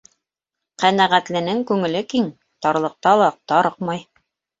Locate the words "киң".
2.13-2.31